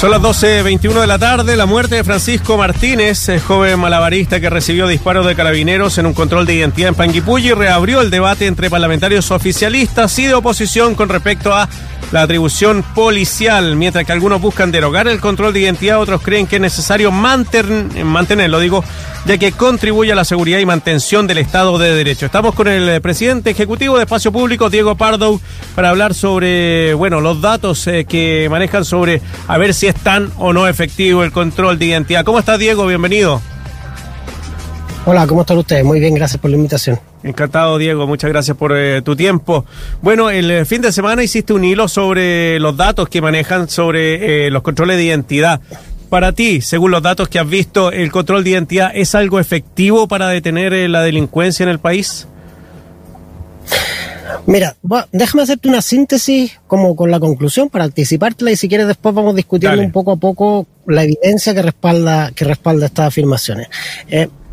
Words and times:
Son 0.00 0.12
las 0.12 0.22
12.21 0.22 1.00
de 1.00 1.06
la 1.08 1.18
tarde. 1.18 1.56
La 1.56 1.66
muerte 1.66 1.96
de 1.96 2.04
Francisco 2.04 2.56
Martínez, 2.56 3.28
joven 3.44 3.80
malabarista 3.80 4.38
que 4.38 4.48
recibió 4.48 4.86
disparos 4.86 5.26
de 5.26 5.34
carabineros 5.34 5.98
en 5.98 6.06
un 6.06 6.14
control 6.14 6.46
de 6.46 6.54
identidad 6.54 6.90
en 6.90 6.94
Panguipulli, 6.94 7.50
reabrió 7.52 8.00
el 8.00 8.08
debate 8.08 8.46
entre 8.46 8.70
parlamentarios 8.70 9.32
oficialistas 9.32 10.16
y 10.20 10.26
de 10.26 10.34
oposición 10.34 10.94
con 10.94 11.08
respecto 11.08 11.52
a 11.52 11.68
la 12.10 12.22
atribución 12.22 12.82
policial. 12.94 13.76
Mientras 13.76 14.04
que 14.04 14.12
algunos 14.12 14.40
buscan 14.40 14.70
derogar 14.70 15.08
el 15.08 15.20
control 15.20 15.52
de 15.52 15.60
identidad, 15.60 16.00
otros 16.00 16.22
creen 16.22 16.46
que 16.46 16.56
es 16.56 16.62
necesario 16.62 17.10
mantenerlo, 17.10 18.60
digo, 18.60 18.84
ya 19.26 19.38
que 19.38 19.52
contribuye 19.52 20.12
a 20.12 20.14
la 20.14 20.24
seguridad 20.24 20.58
y 20.58 20.66
mantención 20.66 21.26
del 21.26 21.38
Estado 21.38 21.78
de 21.78 21.94
Derecho. 21.94 22.26
Estamos 22.26 22.54
con 22.54 22.68
el 22.68 23.00
presidente 23.00 23.50
ejecutivo 23.50 23.96
de 23.96 24.04
Espacio 24.04 24.32
Público, 24.32 24.70
Diego 24.70 24.96
Pardo, 24.96 25.40
para 25.74 25.90
hablar 25.90 26.14
sobre, 26.14 26.94
bueno, 26.94 27.20
los 27.20 27.40
datos 27.40 27.86
eh, 27.86 28.04
que 28.08 28.48
manejan 28.50 28.84
sobre 28.84 29.20
a 29.46 29.58
ver 29.58 29.74
si 29.74 29.86
es 29.86 29.94
tan 29.94 30.32
o 30.38 30.52
no 30.52 30.66
efectivo 30.68 31.24
el 31.24 31.32
control 31.32 31.78
de 31.78 31.86
identidad. 31.86 32.24
¿Cómo 32.24 32.38
está 32.38 32.58
Diego? 32.58 32.86
Bienvenido. 32.86 33.40
Hola, 35.04 35.26
¿cómo 35.26 35.42
están 35.42 35.58
ustedes? 35.58 35.84
Muy 35.84 36.00
bien, 36.00 36.14
gracias 36.14 36.40
por 36.40 36.50
la 36.50 36.56
invitación. 36.56 36.98
Encantado, 37.22 37.78
Diego. 37.78 38.06
Muchas 38.06 38.30
gracias 38.30 38.56
por 38.56 38.76
eh, 38.76 39.02
tu 39.02 39.16
tiempo. 39.16 39.64
Bueno, 40.02 40.30
el 40.30 40.50
eh, 40.50 40.64
fin 40.64 40.82
de 40.82 40.92
semana 40.92 41.22
hiciste 41.22 41.52
un 41.52 41.64
hilo 41.64 41.88
sobre 41.88 42.60
los 42.60 42.76
datos 42.76 43.08
que 43.08 43.20
manejan 43.20 43.68
sobre 43.68 44.46
eh, 44.46 44.50
los 44.50 44.62
controles 44.62 44.96
de 44.96 45.04
identidad. 45.04 45.60
Para 46.08 46.32
ti, 46.32 46.60
según 46.60 46.90
los 46.90 47.02
datos 47.02 47.28
que 47.28 47.38
has 47.38 47.48
visto, 47.48 47.92
¿el 47.92 48.10
control 48.10 48.44
de 48.44 48.50
identidad 48.50 48.92
es 48.94 49.14
algo 49.14 49.40
efectivo 49.40 50.08
para 50.08 50.28
detener 50.28 50.72
la 50.88 51.02
delincuencia 51.02 51.64
en 51.64 51.68
el 51.68 51.80
país? 51.80 52.26
Mira, 54.46 54.76
déjame 55.12 55.42
hacerte 55.42 55.68
una 55.68 55.82
síntesis 55.82 56.58
como 56.66 56.96
con 56.96 57.10
la 57.10 57.20
conclusión 57.20 57.68
para 57.68 57.84
anticipártela 57.84 58.50
y 58.50 58.56
si 58.56 58.66
quieres 58.66 58.86
después 58.86 59.14
vamos 59.14 59.36
discutiendo 59.36 59.82
un 59.82 59.92
poco 59.92 60.12
a 60.12 60.16
poco 60.16 60.66
la 60.86 61.02
evidencia 61.02 61.54
que 61.54 61.60
respalda, 61.60 62.30
que 62.34 62.46
respalda 62.46 62.86
estas 62.86 63.08
afirmaciones. 63.08 63.68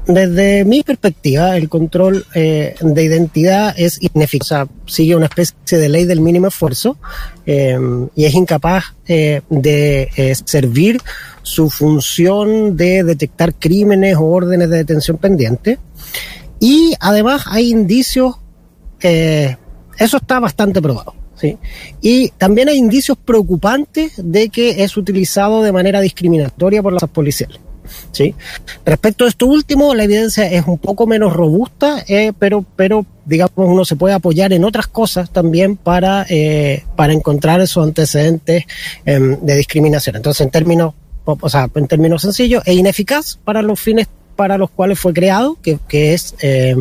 Desde 0.08 0.66
mi 0.66 0.84
perspectiva, 0.84 1.58
el 1.58 1.68
control 1.68 2.26
eh, 2.36 2.76
de 2.80 3.04
identidad 3.04 3.74
es 3.76 4.00
ineficaz, 4.02 4.46
o 4.46 4.48
sea, 4.48 4.68
sigue 4.86 5.16
una 5.16 5.26
especie 5.26 5.80
de 5.80 5.90
ley 5.90 6.06
del 6.06 6.22
mínimo 6.22 6.48
esfuerzo 6.48 6.98
eh, 7.46 7.78
y 8.16 8.26
es 8.26 8.34
incapaz 8.36 8.94
eh, 9.08 9.42
de 9.50 10.36
servir 10.46 11.02
su 11.42 11.72
función 11.72 12.78
de 12.78 13.04
detectar 13.04 13.56
crímenes 13.56 14.16
o 14.18 14.26
órdenes 14.26 14.70
de 14.70 14.78
detención 14.78 15.18
pendientes. 15.18 15.80
Y 16.60 16.94
además 17.00 17.44
hay 17.48 17.70
indicios 17.70 18.36
eso 19.02 20.18
está 20.18 20.40
bastante 20.40 20.82
probado. 20.82 21.14
¿sí? 21.36 21.58
Y 22.02 22.30
también 22.30 22.70
hay 22.70 22.78
indicios 22.78 23.18
preocupantes 23.18 24.14
de 24.18 24.50
que 24.50 24.84
es 24.84 24.98
utilizado 24.98 25.62
de 25.62 25.72
manera 25.72 26.02
discriminatoria 26.02 26.82
por 26.82 26.94
las 26.94 27.10
policiales. 27.10 27.60
Respecto 28.86 29.26
a 29.26 29.28
esto 29.28 29.48
último, 29.48 29.94
la 29.94 30.04
evidencia 30.04 30.50
es 30.50 30.66
un 30.66 30.78
poco 30.78 31.08
menos 31.08 31.34
robusta, 31.34 32.04
eh, 32.08 32.34
pero, 32.38 32.66
pero 32.76 33.06
digamos 33.26 33.54
uno 33.56 33.86
se 33.86 33.96
puede 33.96 34.14
apoyar 34.14 34.54
en 34.54 34.64
otras 34.64 34.88
cosas 34.88 35.32
también 35.32 35.78
para, 35.78 36.26
eh, 36.30 36.84
para 36.96 37.14
encontrar 37.14 37.62
esos 37.62 37.84
antecedentes 37.84 38.64
eh, 39.06 39.20
de 39.42 39.56
discriminación. 39.56 40.16
Entonces, 40.16 40.42
en 40.42 40.52
términos, 40.52 40.94
o 41.26 41.50
sea, 41.50 41.70
en 41.74 41.88
términos 41.88 42.22
sencillos, 42.22 42.64
es 42.66 42.76
ineficaz 42.76 43.40
para 43.44 43.62
los 43.62 43.80
fines 43.80 44.08
para 44.36 44.58
los 44.58 44.70
cuales 44.70 45.00
fue 45.00 45.14
creado, 45.14 45.58
que, 45.62 45.80
que 45.88 46.14
es 46.14 46.36
eh, 46.42 46.76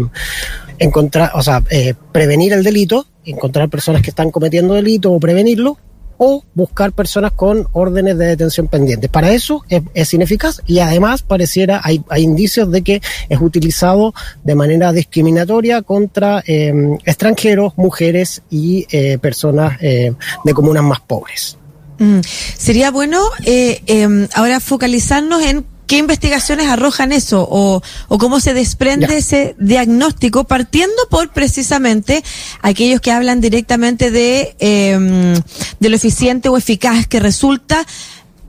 encontrar, 0.79 1.31
o 1.35 1.43
sea, 1.43 1.63
eh, 1.71 1.95
prevenir 2.13 2.53
el 2.53 2.65
delito, 2.65 3.07
encontrar 3.25 3.69
personas 3.69 4.03
que 4.03 4.11
están 4.11 4.31
cometiendo 4.31 4.75
delito 4.75 5.13
o 5.13 5.21
prevenirlo, 5.21 5.79
o 6.25 6.43
buscar 6.55 6.93
personas 6.93 7.33
con 7.33 7.69
órdenes 7.73 8.17
de 8.17 8.27
detención 8.27 8.67
pendientes. 8.67 9.11
Para 9.11 9.31
eso 9.33 9.63
es, 9.69 10.15
ineficaz 10.15 10.63
y 10.67 10.79
además 10.79 11.23
pareciera, 11.23 11.83
hay, 11.85 12.03
hay, 12.09 12.23
indicios 12.23 12.71
de 12.71 12.81
que 12.81 13.03
es 13.29 13.41
utilizado 13.41 14.15
de 14.43 14.55
manera 14.55 14.93
discriminatoria 14.93 15.83
contra 15.83 16.43
eh, 16.47 16.73
extranjeros, 17.05 17.75
mujeres 17.77 18.41
y 18.49 18.87
eh, 18.91 19.19
personas 19.19 19.77
eh, 19.83 20.15
de 20.45 20.55
comunas 20.55 20.83
más 20.83 21.01
pobres. 21.01 21.59
Mm. 21.99 22.21
Sería 22.57 22.91
bueno 22.91 23.21
eh, 23.45 23.83
em, 23.87 24.27
ahora 24.35 24.61
focalizarnos 24.61 25.43
en 25.43 25.65
¿Qué 25.87 25.99
investigaciones 25.99 26.69
arrojan 26.69 27.13
eso 27.13 27.47
o, 27.51 27.83
o 28.09 28.19
cómo 28.19 28.41
se 28.41 28.55
desprende 28.55 29.09
ya. 29.09 29.17
ese 29.17 29.57
diagnóstico 29.59 30.45
partiendo 30.45 30.95
por 31.11 31.33
precisamente 31.33 32.23
aquellos 32.63 33.01
que 33.01 33.13
hablan 33.13 33.41
directamente 33.41 34.11
de, 34.11 34.57
eh, 34.59 35.41
de 35.81 35.89
lo 35.89 35.97
eficiente 35.97 36.49
o 36.49 36.57
eficaz 36.57 37.07
que 37.07 37.21
resulta 37.21 37.87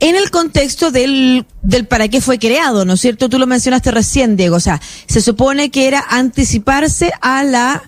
en 0.00 0.16
el 0.16 0.30
contexto 0.30 0.90
del, 0.90 1.46
del 1.62 1.86
para 1.86 2.08
qué 2.08 2.20
fue 2.20 2.38
creado, 2.38 2.84
¿no 2.84 2.94
es 2.94 3.00
cierto? 3.00 3.28
Tú 3.28 3.38
lo 3.38 3.46
mencionaste 3.46 3.90
recién, 3.90 4.36
Diego. 4.36 4.56
O 4.56 4.60
sea, 4.60 4.80
se 5.06 5.20
supone 5.20 5.70
que 5.70 5.88
era 5.88 6.04
anticiparse 6.08 7.12
a 7.20 7.44
la 7.44 7.82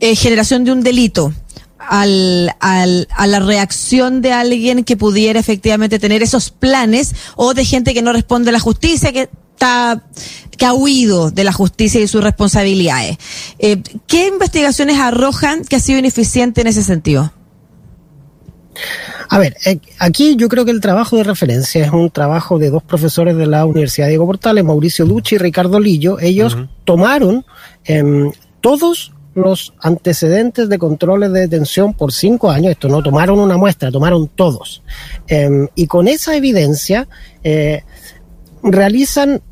eh, 0.00 0.14
generación 0.14 0.64
de 0.64 0.72
un 0.72 0.82
delito 0.82 1.32
al, 1.78 2.54
al, 2.60 3.08
a 3.16 3.26
la 3.26 3.40
reacción 3.40 4.20
de 4.20 4.32
alguien 4.32 4.84
que 4.84 4.96
pudiera 4.96 5.38
efectivamente 5.40 5.98
tener 5.98 6.22
esos 6.22 6.50
planes 6.50 7.14
o 7.36 7.54
de 7.54 7.64
gente 7.64 7.94
que 7.94 8.02
no 8.02 8.12
responde 8.12 8.50
a 8.50 8.52
la 8.52 8.60
justicia, 8.60 9.12
que 9.12 9.28
está 9.58 10.02
que 10.56 10.66
ha 10.66 10.74
huido 10.74 11.30
de 11.30 11.44
la 11.44 11.52
justicia 11.52 12.00
y 12.00 12.08
sus 12.08 12.22
responsabilidades. 12.22 13.16
Eh, 13.58 13.80
¿Qué 14.06 14.26
investigaciones 14.26 14.98
arrojan 14.98 15.64
que 15.64 15.76
ha 15.76 15.80
sido 15.80 16.00
ineficiente 16.00 16.60
en 16.60 16.66
ese 16.66 16.82
sentido? 16.82 17.32
A 19.30 19.38
ver, 19.38 19.56
eh, 19.66 19.78
aquí 19.98 20.36
yo 20.36 20.48
creo 20.48 20.64
que 20.64 20.70
el 20.70 20.80
trabajo 20.80 21.16
de 21.16 21.24
referencia 21.24 21.84
es 21.84 21.92
un 21.92 22.10
trabajo 22.10 22.58
de 22.58 22.70
dos 22.70 22.82
profesores 22.82 23.36
de 23.36 23.46
la 23.46 23.66
Universidad 23.66 24.08
Diego 24.08 24.26
Portales, 24.26 24.64
Mauricio 24.64 25.04
Ducci 25.04 25.36
y 25.36 25.38
Ricardo 25.38 25.78
Lillo. 25.78 26.18
Ellos 26.18 26.54
uh 26.54 26.58
-huh. 26.58 26.68
tomaron 26.84 27.44
eh, 27.84 28.30
todos 28.60 29.12
los 29.38 29.74
antecedentes 29.80 30.68
de 30.68 30.78
controles 30.78 31.32
de 31.32 31.40
detención 31.40 31.94
por 31.94 32.12
cinco 32.12 32.50
años. 32.50 32.72
Esto 32.72 32.88
no 32.88 33.02
tomaron 33.02 33.38
una 33.38 33.56
muestra, 33.56 33.90
tomaron 33.90 34.28
todos. 34.28 34.82
Eh, 35.26 35.48
y 35.74 35.86
con 35.86 36.08
esa 36.08 36.36
evidencia 36.36 37.08
eh, 37.42 37.82
realizan 38.62 39.42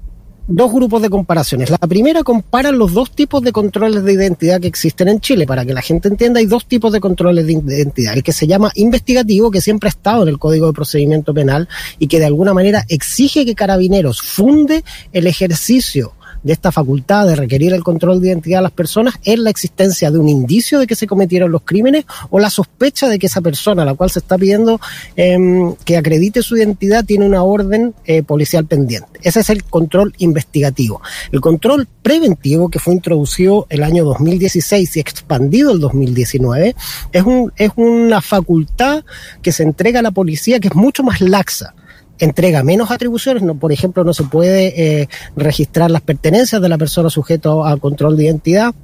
dos 0.48 0.72
grupos 0.72 1.02
de 1.02 1.10
comparaciones. 1.10 1.70
La 1.70 1.78
primera 1.78 2.22
compara 2.22 2.70
los 2.70 2.92
dos 2.92 3.10
tipos 3.10 3.42
de 3.42 3.52
controles 3.52 4.04
de 4.04 4.12
identidad 4.12 4.60
que 4.60 4.68
existen 4.68 5.08
en 5.08 5.20
Chile. 5.20 5.46
Para 5.46 5.64
que 5.64 5.74
la 5.74 5.82
gente 5.82 6.08
entienda, 6.08 6.40
hay 6.40 6.46
dos 6.46 6.66
tipos 6.66 6.92
de 6.92 7.00
controles 7.00 7.46
de 7.46 7.52
identidad. 7.52 8.14
El 8.14 8.22
que 8.22 8.32
se 8.32 8.46
llama 8.46 8.70
investigativo, 8.74 9.50
que 9.50 9.60
siempre 9.60 9.88
ha 9.88 9.90
estado 9.90 10.22
en 10.22 10.28
el 10.28 10.38
Código 10.38 10.66
de 10.66 10.72
Procedimiento 10.72 11.34
Penal 11.34 11.68
y 11.98 12.06
que 12.06 12.20
de 12.20 12.26
alguna 12.26 12.54
manera 12.54 12.84
exige 12.88 13.44
que 13.44 13.54
Carabineros 13.54 14.22
funde 14.22 14.84
el 15.12 15.26
ejercicio 15.26 16.12
de 16.46 16.52
esta 16.52 16.70
facultad 16.70 17.26
de 17.26 17.34
requerir 17.34 17.74
el 17.74 17.82
control 17.82 18.20
de 18.20 18.28
identidad 18.28 18.60
a 18.60 18.62
las 18.62 18.70
personas 18.70 19.14
es 19.24 19.36
la 19.38 19.50
existencia 19.50 20.12
de 20.12 20.18
un 20.18 20.28
indicio 20.28 20.78
de 20.78 20.86
que 20.86 20.94
se 20.94 21.08
cometieron 21.08 21.50
los 21.50 21.62
crímenes 21.62 22.04
o 22.30 22.38
la 22.38 22.50
sospecha 22.50 23.08
de 23.08 23.18
que 23.18 23.26
esa 23.26 23.40
persona 23.40 23.82
a 23.82 23.84
la 23.84 23.94
cual 23.94 24.10
se 24.10 24.20
está 24.20 24.38
pidiendo 24.38 24.80
eh, 25.16 25.36
que 25.84 25.96
acredite 25.96 26.42
su 26.42 26.56
identidad 26.56 27.04
tiene 27.04 27.26
una 27.26 27.42
orden 27.42 27.94
eh, 28.04 28.22
policial 28.22 28.64
pendiente. 28.64 29.18
Ese 29.22 29.40
es 29.40 29.50
el 29.50 29.64
control 29.64 30.14
investigativo. 30.18 31.02
El 31.32 31.40
control 31.40 31.88
preventivo 32.00 32.68
que 32.68 32.78
fue 32.78 32.94
introducido 32.94 33.66
el 33.68 33.82
año 33.82 34.04
2016 34.04 34.96
y 34.96 35.00
expandido 35.00 35.72
el 35.72 35.80
2019 35.80 36.76
es, 37.10 37.22
un, 37.24 37.52
es 37.56 37.72
una 37.74 38.20
facultad 38.22 39.04
que 39.42 39.50
se 39.50 39.64
entrega 39.64 39.98
a 39.98 40.02
la 40.04 40.12
policía 40.12 40.60
que 40.60 40.68
es 40.68 40.76
mucho 40.76 41.02
más 41.02 41.20
laxa 41.20 41.74
entrega 42.18 42.62
menos 42.62 42.90
atribuciones, 42.90 43.42
no, 43.42 43.56
por 43.56 43.72
ejemplo, 43.72 44.04
no 44.04 44.14
se 44.14 44.24
puede 44.24 45.00
eh, 45.00 45.08
registrar 45.36 45.90
las 45.90 46.02
pertenencias 46.02 46.60
de 46.60 46.68
la 46.68 46.78
persona 46.78 47.10
sujeto 47.10 47.64
a 47.64 47.76
control 47.76 48.16
de 48.16 48.24
identidad 48.24 48.74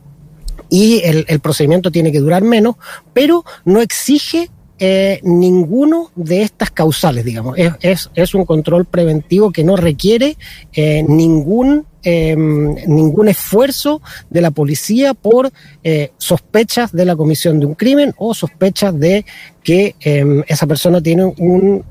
y 0.69 1.01
el, 1.05 1.25
el 1.29 1.41
procedimiento 1.41 1.91
tiene 1.91 2.13
que 2.13 2.21
durar 2.21 2.43
menos, 2.43 2.77
pero 3.13 3.45
no 3.65 3.81
exige 3.81 4.51
eh, 4.85 5.21
ninguno 5.23 6.11
de 6.17 6.43
estas 6.43 6.73
causales, 6.73 7.25
digamos. 7.25 7.57
Es, 7.57 8.11
es, 8.15 8.35
un 8.35 8.45
control 8.45 8.85
preventivo 8.85 9.53
que 9.53 9.63
no 9.63 9.77
requiere 9.77 10.37
eh, 10.73 11.05
ningún, 11.07 11.87
eh, 12.03 12.35
ningún 12.35 13.29
esfuerzo 13.29 14.03
de 14.29 14.41
la 14.41 14.51
policía 14.51 15.15
por 15.15 15.53
sospechas 16.19 16.91
de 16.91 17.05
la 17.05 17.15
comisión 17.15 17.61
de 17.61 17.67
un 17.67 17.77
crimen 17.77 18.13
o 18.17 18.35
sospechas 18.35 18.99
de 18.99 19.25
que 19.63 19.95
esa 20.49 20.67
persona 20.67 21.01
tiene 21.01 21.27
un, 21.27 21.85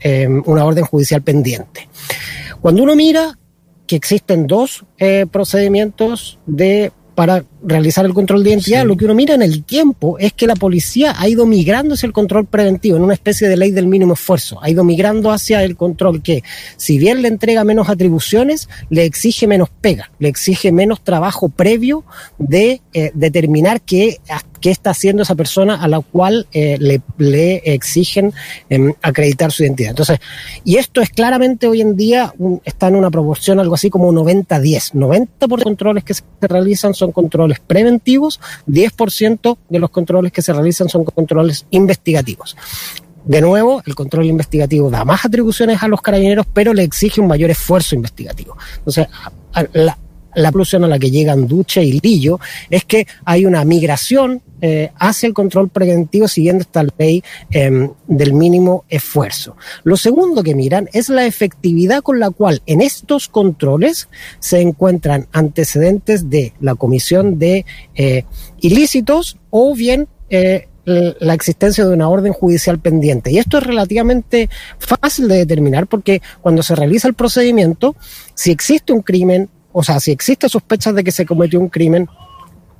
una 0.46 0.66
orden 0.66 0.84
judicial 0.84 1.22
pendiente. 1.22 1.88
Cuando 2.60 2.84
uno 2.84 2.98
mira 2.98 3.40
que 3.88 3.96
existen 3.96 4.48
dos 4.48 4.84
procedimientos 5.32 6.40
de 6.46 6.92
para 7.16 7.46
realizar 7.64 8.06
el 8.06 8.14
control 8.14 8.44
de 8.44 8.52
identidad, 8.52 8.86
lo 8.86 8.98
que 8.98 9.06
uno 9.06 9.16
mira 9.16 9.36
en 9.36 9.42
el 9.42 9.64
tiempo 9.64 10.18
es 10.20 10.34
que 10.34 10.48
la 10.48 10.56
policía 10.56 11.16
ha 11.18 11.28
ido 11.28 11.46
migrando 11.46 11.94
hacia 11.94 12.08
el 12.08 12.14
control 12.14 12.46
preventivo, 12.46 12.98
en 12.98 13.04
una 13.04 13.14
especie 13.14 13.48
de 13.48 13.58
ley 13.58 13.72
del 13.72 13.88
mínimo 13.88 14.14
esfuerzo, 14.14 14.62
ha 14.62 14.70
ido 14.70 14.84
migrando 14.84 15.32
hacia 15.32 15.64
el 15.64 15.76
control 15.76 16.22
que, 16.22 16.44
si 16.78 16.98
bien 16.98 17.22
le 17.22 17.28
entrega 17.28 17.64
menos 17.64 17.90
atribuciones, 17.90 18.70
le 18.90 19.06
exige 19.06 19.48
menos 19.48 19.70
pega, 19.82 20.12
le 20.20 20.30
exige 20.30 20.72
menos 20.72 21.02
trabajo 21.02 21.50
previo 21.50 22.04
de 22.38 22.82
eh, 22.94 23.12
determinar 23.14 23.82
qué 23.82 24.20
qué 24.62 24.70
está 24.70 24.92
haciendo 24.92 25.24
esa 25.24 25.36
persona 25.36 25.76
a 25.76 25.88
la 25.88 26.00
cual 26.00 26.48
eh, 26.54 26.78
le, 26.80 27.02
le, 27.18 27.56
exigen 27.74 28.32
eh, 28.70 28.94
acreditar 29.02 29.52
su 29.52 29.64
identidad. 29.64 29.90
Entonces, 29.90 30.20
y 30.64 30.78
esto 30.78 31.02
es 31.02 31.10
claramente 31.10 31.68
hoy 31.68 31.82
en 31.82 31.98
día 31.98 32.34
está 32.64 32.88
en 32.88 32.96
una 32.96 33.10
proporción 33.10 33.60
algo 33.60 33.76
así 33.76 33.90
como 33.90 34.14
90-10. 34.14 34.94
90%, 34.94 35.28
por 35.50 35.64
controles 35.64 36.04
que 36.04 36.14
se 36.14 36.24
realizan 36.42 36.94
son 36.94 37.12
controles 37.12 37.51
preventivos, 37.60 38.40
10% 38.68 39.58
de 39.70 39.80
los 39.80 39.90
controles 39.90 40.32
que 40.32 40.42
se 40.42 40.54
realizan 40.54 40.90
son 40.90 41.04
controles 41.06 41.66
investigativos. 41.72 42.56
De 43.26 43.42
nuevo, 43.42 43.84
el 43.86 43.94
control 43.94 44.26
investigativo 44.26 44.90
da 44.90 45.06
más 45.06 45.26
atribuciones 45.26 45.84
a 45.84 45.88
los 45.88 46.02
carabineros, 46.02 46.48
pero 46.54 46.74
le 46.74 46.84
exige 46.84 47.22
un 47.22 47.28
mayor 47.28 47.52
esfuerzo 47.52 47.96
investigativo. 47.96 48.58
Entonces, 48.78 49.08
la, 49.74 49.98
la 50.36 50.50
conclusión 50.50 50.84
a 50.84 50.88
la 50.88 51.00
que 51.00 51.12
llegan 51.12 51.48
Duche 51.48 51.84
y 51.84 52.00
Lillo 52.00 52.40
es 52.70 52.86
que 52.86 53.08
hay 53.26 53.46
una 53.46 53.64
migración 53.66 54.42
eh, 54.62 54.92
hacia 55.00 55.28
el 55.28 55.34
control 55.34 55.70
preventivo 55.70 56.28
siguiendo 56.28 56.62
esta 56.62 56.86
ley 56.98 57.24
eh, 57.50 57.90
del 58.08 58.34
mínimo 58.34 58.86
esfuerzo. 58.90 59.56
Lo 59.84 59.98
segundo 59.98 60.44
que 60.44 60.54
miran 60.54 60.88
es 60.94 61.10
la 61.10 61.26
efectividad 61.26 62.04
con 62.04 62.20
la 62.20 62.30
cual 62.30 62.62
en 62.68 62.82
estos 62.82 63.28
controles 63.28 64.08
se 64.40 64.62
encuentran 64.62 65.28
antecedentes 65.32 66.30
de 66.30 66.54
la 66.60 66.76
comisión 66.76 67.40
de 67.40 67.66
eh, 67.96 68.26
ilícitos 68.60 69.38
o 69.50 69.74
bien 69.74 70.08
eh, 70.30 70.68
la 71.20 71.36
existencia 71.36 71.86
de 71.86 71.94
una 71.94 72.10
orden 72.10 72.34
judicial 72.34 72.80
pendiente. 72.80 73.32
Y 73.32 73.38
esto 73.38 73.60
es 73.60 73.64
relativamente 73.64 74.50
fácil 74.80 75.28
de 75.28 75.38
determinar 75.38 75.86
porque 75.86 76.24
cuando 76.42 76.64
se 76.64 76.76
realiza 76.76 77.08
el 77.08 77.14
procedimiento, 77.14 77.96
si 78.34 78.50
existe 78.50 78.92
un 78.92 79.02
crimen, 79.02 79.50
o 79.74 79.84
sea, 79.84 80.00
si 80.00 80.12
existe 80.12 80.50
sospecha 80.50 80.92
de 80.92 81.04
que 81.04 81.12
se 81.12 81.26
cometió 81.26 81.60
un 81.60 81.70
crimen 81.70 82.08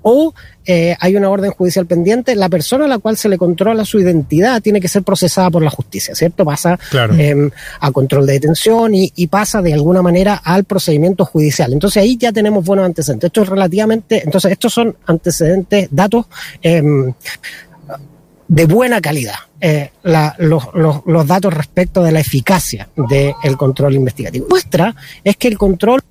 o 0.04 0.34
eh, 0.66 0.96
hay 1.00 1.16
una 1.16 1.30
orden 1.30 1.52
judicial 1.52 1.86
pendiente, 1.86 2.36
la 2.36 2.50
persona 2.50 2.86
a 2.86 2.88
la 2.88 3.00
cual 3.00 3.18
se 3.18 3.30
le 3.30 3.38
controla 3.38 3.86
su 3.86 4.00
identidad 4.00 4.62
tiene 4.62 4.82
que 4.82 4.88
ser 4.88 5.04
procesada 5.04 5.50
por 5.50 5.64
la 5.64 5.70
justicia, 5.70 6.16
¿cierto? 6.16 6.44
Pasa 6.44 6.80
eh, 7.18 7.50
a 7.80 7.92
control 7.92 8.26
de 8.26 8.34
detención 8.34 8.96
y, 8.96 9.12
y, 9.16 9.28
pasa 9.28 9.62
de 9.62 9.74
alguna 9.74 10.02
manera 10.02 10.36
al 10.36 10.64
procedimiento 10.64 11.26
judicial. 11.26 11.74
Entonces 11.74 12.02
ahí 12.02 12.18
ya 12.18 12.32
tenemos 12.32 12.66
buenos 12.66 12.86
antecedentes. 12.86 13.28
Esto 13.28 13.44
es 13.44 13.50
relativamente, 13.50 14.24
entonces 14.24 14.52
estos 14.52 14.74
son 14.74 14.96
antecedentes, 15.06 15.88
datos 15.92 16.26
eh, 16.62 16.82
de 18.48 18.66
buena 18.66 19.00
calidad 19.00 19.36
eh, 19.64 19.92
la, 20.02 20.36
los, 20.40 20.70
los, 20.74 21.04
los, 21.06 21.28
datos 21.28 21.54
respecto 21.54 22.02
de 22.02 22.12
la 22.12 22.20
eficacia 22.20 22.90
del 22.96 23.56
control 23.58 23.94
investigativo. 23.94 24.48
Muestra 24.50 24.96
es 25.24 25.38
que 25.38 25.48
el 25.48 25.58
control, 25.60 26.02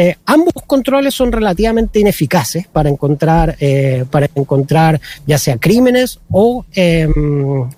eh, 0.00 0.16
ambos 0.26 0.52
controles 0.68 1.12
son 1.12 1.32
relativamente 1.32 1.98
ineficaces 1.98 2.68
para 2.68 2.88
encontrar, 2.88 3.56
eh, 3.58 4.04
para 4.08 4.30
encontrar 4.32 5.00
ya 5.26 5.38
sea 5.38 5.58
crímenes 5.58 6.20
o, 6.30 6.64
eh, 6.72 7.08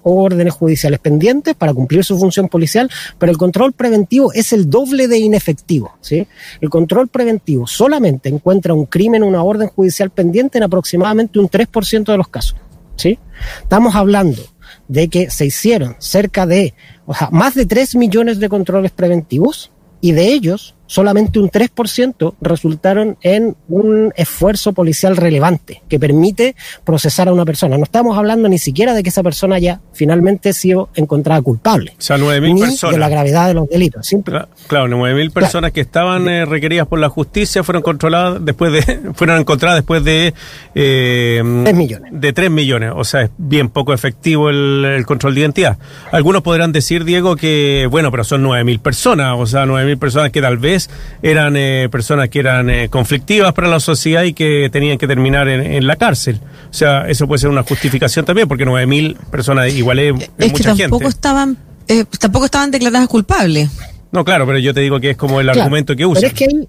o 0.02 0.22
órdenes 0.22 0.52
judiciales 0.52 0.98
pendientes 0.98 1.54
para 1.54 1.72
cumplir 1.72 2.04
su 2.04 2.18
función 2.18 2.50
policial, 2.50 2.90
pero 3.18 3.32
el 3.32 3.38
control 3.38 3.72
preventivo 3.72 4.34
es 4.34 4.52
el 4.52 4.68
doble 4.68 5.08
de 5.08 5.16
inefectivo. 5.16 5.94
¿sí? 6.02 6.26
El 6.60 6.68
control 6.68 7.08
preventivo 7.08 7.66
solamente 7.66 8.28
encuentra 8.28 8.74
un 8.74 8.84
crimen 8.84 9.22
una 9.22 9.42
orden 9.42 9.68
judicial 9.68 10.10
pendiente 10.10 10.58
en 10.58 10.64
aproximadamente 10.64 11.38
un 11.38 11.48
3% 11.48 12.04
de 12.04 12.18
los 12.18 12.28
casos. 12.28 12.58
¿sí? 12.96 13.18
Estamos 13.62 13.94
hablando 13.94 14.42
de 14.88 15.08
que 15.08 15.30
se 15.30 15.46
hicieron 15.46 15.96
cerca 16.00 16.44
de, 16.44 16.74
o 17.06 17.14
sea, 17.14 17.30
más 17.30 17.54
de 17.54 17.64
3 17.64 17.94
millones 17.96 18.40
de 18.40 18.50
controles 18.50 18.90
preventivos 18.90 19.72
y 20.02 20.12
de 20.12 20.34
ellos 20.34 20.74
solamente 20.90 21.38
un 21.38 21.48
3% 21.48 22.34
resultaron 22.40 23.16
en 23.22 23.54
un 23.68 24.12
esfuerzo 24.16 24.72
policial 24.72 25.16
relevante 25.16 25.82
que 25.88 26.00
permite 26.00 26.56
procesar 26.84 27.28
a 27.28 27.32
una 27.32 27.44
persona. 27.44 27.78
No 27.78 27.84
estamos 27.84 28.18
hablando 28.18 28.48
ni 28.48 28.58
siquiera 28.58 28.92
de 28.92 29.04
que 29.04 29.10
esa 29.10 29.22
persona 29.22 29.54
haya 29.54 29.80
finalmente 29.92 30.52
sido 30.52 30.88
encontrada 30.96 31.40
culpable. 31.42 31.92
O 31.96 32.02
sea, 32.02 32.16
9.000 32.16 32.60
personas. 32.60 32.94
de 32.96 32.98
la 32.98 33.08
gravedad 33.08 33.46
de 33.46 33.54
los 33.54 33.68
delitos. 33.68 34.04
Simple. 34.04 34.46
Claro, 34.66 34.88
9.000 34.88 35.30
personas 35.30 35.70
claro. 35.70 35.74
que 35.74 35.80
estaban 35.80 36.28
eh, 36.28 36.44
requeridas 36.44 36.88
por 36.88 36.98
la 36.98 37.08
justicia 37.08 37.62
fueron 37.62 37.82
controladas 37.82 38.44
después 38.44 38.72
de, 38.72 39.12
fueron 39.14 39.38
encontradas 39.38 39.78
después 39.78 40.02
de... 40.02 40.34
Eh, 40.74 41.62
3 41.62 41.76
millones. 41.76 42.10
De 42.12 42.32
3 42.32 42.50
millones. 42.50 42.90
O 42.96 43.04
sea, 43.04 43.22
es 43.22 43.30
bien 43.38 43.68
poco 43.68 43.94
efectivo 43.94 44.50
el, 44.50 44.84
el 44.84 45.06
control 45.06 45.36
de 45.36 45.42
identidad. 45.42 45.78
Algunos 46.10 46.42
podrán 46.42 46.72
decir, 46.72 47.04
Diego, 47.04 47.36
que, 47.36 47.86
bueno, 47.88 48.10
pero 48.10 48.24
son 48.24 48.42
9.000 48.44 48.80
personas. 48.80 49.36
O 49.38 49.46
sea, 49.46 49.66
9.000 49.66 49.96
personas 49.96 50.30
que 50.32 50.42
tal 50.42 50.58
vez 50.58 50.79
eran 51.22 51.56
eh, 51.56 51.88
personas 51.90 52.28
que 52.28 52.38
eran 52.38 52.70
eh, 52.70 52.88
conflictivas 52.88 53.52
para 53.52 53.68
la 53.68 53.80
sociedad 53.80 54.22
y 54.22 54.32
que 54.32 54.68
tenían 54.72 54.98
que 54.98 55.06
terminar 55.06 55.48
en, 55.48 55.60
en, 55.60 55.86
la 55.86 55.96
cárcel. 55.96 56.40
O 56.70 56.74
sea, 56.74 57.08
eso 57.08 57.26
puede 57.26 57.40
ser 57.40 57.50
una 57.50 57.62
justificación 57.62 58.24
también, 58.24 58.48
porque 58.48 58.64
9.000 58.64 59.16
personas 59.30 59.72
igual 59.74 59.98
es, 59.98 60.14
es, 60.14 60.30
es 60.38 60.52
mucha 60.52 60.74
que 60.74 60.82
tampoco 60.82 61.02
gente. 61.02 61.08
Estaban, 61.16 61.58
eh, 61.88 62.04
tampoco 62.18 62.44
estaban 62.44 62.70
declaradas 62.70 63.08
culpables. 63.08 63.70
No, 64.12 64.24
claro, 64.24 64.46
pero 64.46 64.58
yo 64.58 64.72
te 64.72 64.80
digo 64.80 65.00
que 65.00 65.10
es 65.10 65.16
como 65.16 65.40
el 65.40 65.46
claro, 65.46 65.60
argumento 65.62 65.96
que 65.96 66.06
usan. 66.06 66.22
Pero 66.22 66.28
es 66.28 66.38
que 66.38 66.44
ahí, 66.44 66.68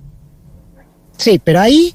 sí, 1.17 1.41
pero 1.43 1.59
ahí, 1.59 1.93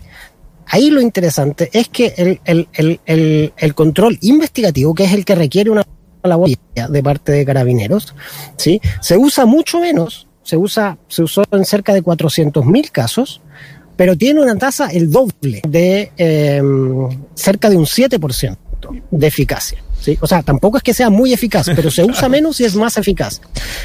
ahí 0.67 0.91
lo 0.91 1.01
interesante 1.01 1.71
es 1.73 1.89
que 1.89 2.15
el, 2.17 2.41
el, 2.45 2.69
el, 2.73 3.01
el, 3.07 3.53
el 3.57 3.75
control 3.75 4.19
investigativo, 4.23 4.95
que 4.95 5.05
es 5.05 5.13
el 5.13 5.25
que 5.25 5.35
requiere 5.35 5.71
una 5.71 5.85
labor 6.27 6.51
de 6.89 7.03
parte 7.03 7.33
de 7.33 7.45
carabineros, 7.45 8.15
¿sí? 8.57 8.81
se 9.01 9.17
usa 9.17 9.47
mucho 9.47 9.81
menos 9.81 10.26
se 10.47 10.57
usa, 10.57 10.97
se 11.09 11.25
usó 11.25 11.43
en 11.51 11.65
cerca 11.65 11.93
de 11.93 12.05
400.000 12.05 12.91
casos, 12.93 13.41
pero 13.97 14.17
tiene 14.17 14.41
una 14.41 14.57
tasa 14.57 14.89
el 14.93 15.11
doble 15.11 15.61
de 15.67 16.13
eh, 16.17 16.63
cerca 17.35 17.69
de 17.69 17.77
un 17.77 17.85
7% 17.85 18.57
de 19.11 19.27
eficacia. 19.27 19.83
¿sí? 20.01 20.17
O 20.21 20.27
sea, 20.29 20.43
tampoco 20.43 20.77
es 20.77 20.85
que 20.85 20.95
sea 20.95 21.11
muy 21.11 21.33
eficaz, 21.33 21.67
pero 21.75 21.91
se 21.91 22.05
usa 22.09 22.29
menos 22.29 22.61
y 22.61 22.65
es 22.65 22.77
más 22.77 22.97
eficaz. 22.97 23.41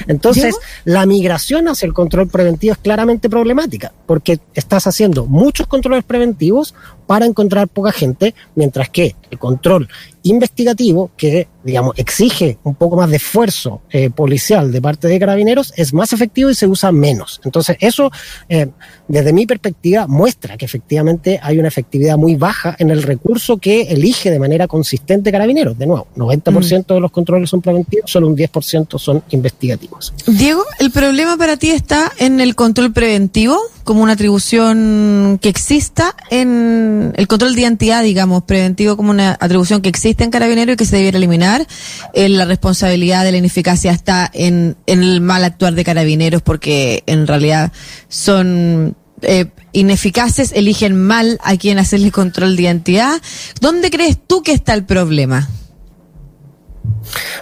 Entonces, 0.08 0.56
la 0.86 1.08
migración 1.08 1.68
hacia 1.68 1.88
el 1.88 1.94
control 1.94 2.28
preventivo 2.28 2.74
es 2.74 2.78
claramente 2.78 3.28
problemática, 3.28 3.92
porque 4.06 4.40
estás 4.54 4.86
haciendo 4.86 5.26
muchos 5.26 5.66
controles 5.66 6.04
preventivos 6.04 6.76
para 7.12 7.26
encontrar 7.26 7.68
poca 7.68 7.92
gente, 7.92 8.34
mientras 8.56 8.88
que 8.88 9.18
el 9.30 9.38
control 9.38 9.90
investigativo, 10.24 11.12
que 11.18 11.50
digamos 11.62 11.94
exige 11.98 12.58
un 12.64 12.76
poco 12.76 12.96
más 12.96 13.10
de 13.10 13.18
esfuerzo 13.18 13.82
eh, 13.90 14.10
policial 14.10 14.72
de 14.72 14.82
parte 14.82 15.10
de 15.10 15.20
carabineros, 15.20 15.74
es 15.76 15.94
más 15.94 16.14
efectivo 16.14 16.50
y 16.50 16.56
se 16.56 16.68
usa 16.68 16.94
menos. 16.94 17.42
Entonces, 17.44 17.76
eso, 17.82 18.10
eh, 18.48 18.70
desde 19.10 19.34
mi 19.34 19.46
perspectiva, 19.46 20.08
muestra 20.08 20.56
que 20.56 20.64
efectivamente 20.64 21.38
hay 21.44 21.60
una 21.60 21.68
efectividad 21.68 22.16
muy 22.16 22.38
baja 22.38 22.78
en 22.80 22.92
el 22.92 23.04
recurso 23.04 23.58
que 23.58 23.82
elige 23.82 24.32
de 24.32 24.40
manera 24.40 24.70
consistente 24.70 25.34
carabineros. 25.34 25.78
De 25.78 25.88
nuevo, 25.88 26.08
90% 26.16 26.86
mm. 26.88 26.94
de 26.94 27.00
los 27.02 27.12
controles 27.12 27.50
son 27.50 27.62
preventivos, 27.62 28.10
solo 28.10 28.28
un 28.28 28.38
10% 28.38 28.98
son 28.98 29.22
investigativos. 29.32 30.14
Diego, 30.28 30.64
¿el 30.80 30.92
problema 30.92 31.36
para 31.36 31.58
ti 31.58 31.72
está 31.72 32.10
en 32.20 32.40
el 32.40 32.56
control 32.56 32.94
preventivo 32.94 33.58
como 33.84 34.02
una 34.02 34.14
atribución 34.14 35.40
que 35.42 35.50
exista 35.50 36.16
en 36.30 37.14
el 37.16 37.28
control 37.28 37.56
de 37.56 37.62
identidad, 37.62 38.04
digamos, 38.04 38.44
preventivo 38.44 38.98
como 38.98 39.12
una 39.12 39.38
atribución 39.40 39.82
que 39.82 39.90
existe 39.90 40.24
en 40.24 40.32
Carabinero 40.32 40.74
y 40.74 40.76
que 40.76 40.86
se 40.86 40.98
debiera 40.98 41.18
eliminar? 41.18 41.68
Eh, 42.14 42.30
la 42.30 42.46
responsabilidad 42.46 43.24
de 43.24 43.32
la 43.32 43.38
ineficacia 43.38 43.92
está 43.92 44.30
en, 44.34 44.78
el 44.86 45.22
mal 45.22 45.44
actuar 45.44 45.74
de 45.74 45.84
Carabineros 45.84 46.42
porque 46.42 47.04
en 47.06 47.28
realidad 47.28 47.72
son 48.10 48.96
eh, 49.22 49.52
ineficaces, 49.72 50.52
eligen 50.54 51.02
mal 51.02 51.40
a 51.44 51.56
quien 51.58 51.80
hacerle 51.80 52.12
control 52.12 52.56
de 52.56 52.64
identidad. 52.64 53.22
¿Dónde 53.60 53.90
crees 53.90 54.18
tú 54.26 54.44
que 54.44 54.54
está 54.54 54.74
el 54.74 54.86
problema? 54.86 55.48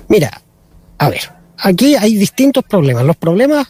Mira, 0.08 0.42
a 0.98 1.10
ver, 1.10 1.39
aquí 1.62 1.96
hay 1.96 2.16
distintos 2.16 2.64
problemas. 2.64 3.04
Los 3.06 3.18
problemas 3.18 3.68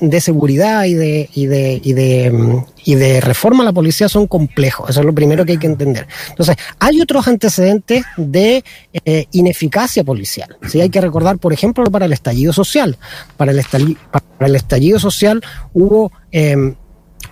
de 0.00 0.20
seguridad 0.20 0.84
y 0.84 0.94
de, 0.94 1.28
y 1.32 1.46
de, 1.46 1.80
y 1.82 1.92
de, 1.92 2.62
y 2.84 2.94
de 2.94 3.20
reforma 3.20 3.62
a 3.62 3.66
la 3.66 3.72
policía 3.72 4.08
son 4.08 4.26
complejos. 4.26 4.90
Eso 4.90 5.00
es 5.00 5.06
lo 5.06 5.14
primero 5.14 5.44
que 5.44 5.52
hay 5.52 5.58
que 5.58 5.66
entender. 5.66 6.06
Entonces, 6.30 6.56
hay 6.78 7.00
otros 7.00 7.28
antecedentes 7.28 8.04
de 8.16 8.64
eh, 9.04 9.26
ineficacia 9.32 10.02
policial. 10.02 10.56
¿sí? 10.68 10.80
Hay 10.80 10.90
que 10.90 11.00
recordar, 11.00 11.38
por 11.38 11.52
ejemplo, 11.52 11.84
para 11.84 12.06
el 12.06 12.12
estallido 12.12 12.52
social. 12.52 12.96
Para 13.36 13.52
el 13.52 13.58
estallido, 13.58 14.00
para 14.10 14.48
el 14.48 14.56
estallido 14.56 14.98
social 14.98 15.42
hubo 15.72 16.10
eh, 16.32 16.74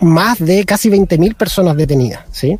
más 0.00 0.38
de 0.38 0.64
casi 0.64 0.90
20.000 0.90 1.36
personas 1.36 1.76
detenidas. 1.76 2.24
¿sí? 2.30 2.58